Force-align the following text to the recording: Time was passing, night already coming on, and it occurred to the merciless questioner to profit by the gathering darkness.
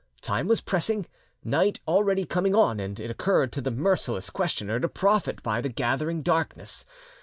Time 0.21 0.47
was 0.47 0.61
passing, 0.61 1.05
night 1.43 1.79
already 1.87 2.25
coming 2.25 2.55
on, 2.55 2.79
and 2.79 2.99
it 2.99 3.11
occurred 3.11 3.53
to 3.53 3.61
the 3.61 3.69
merciless 3.69 4.31
questioner 4.31 4.79
to 4.79 4.89
profit 4.89 5.43
by 5.43 5.61
the 5.61 5.69
gathering 5.69 6.23
darkness. 6.23 6.87